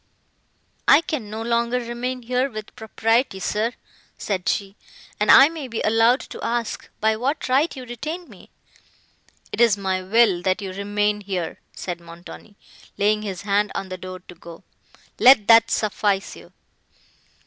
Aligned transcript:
"I 0.87 1.01
can 1.01 1.29
no 1.29 1.43
longer 1.43 1.77
remain 1.79 2.23
here 2.23 2.49
with 2.49 2.75
propriety, 2.75 3.39
sir," 3.39 3.73
said 4.17 4.49
she, 4.49 4.75
"and 5.19 5.29
I 5.29 5.47
may 5.47 5.67
be 5.67 5.79
allowed 5.81 6.21
to 6.21 6.43
ask, 6.43 6.89
by 6.99 7.15
what 7.15 7.47
right 7.47 7.75
you 7.75 7.85
detain 7.85 8.27
me." 8.27 8.49
"It 9.51 9.61
is 9.61 9.77
my 9.77 10.01
will 10.01 10.41
that 10.41 10.59
you 10.59 10.71
remain 10.73 11.21
here," 11.21 11.59
said 11.75 12.01
Montoni, 12.01 12.57
laying 12.97 13.21
his 13.21 13.43
hand 13.43 13.71
on 13.75 13.89
the 13.89 13.97
door 13.99 14.21
to 14.21 14.33
go; 14.33 14.63
"let 15.19 15.47
that 15.47 15.69
suffice 15.69 16.35
you." 16.35 16.51